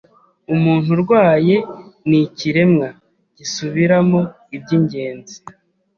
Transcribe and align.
Umuntu 0.53 0.87
urwaye 0.95 1.55
ni 2.09 2.19
ikiremwa 2.25 2.87
gisubiramo 3.37 4.21
ibyingenzi 4.55 5.37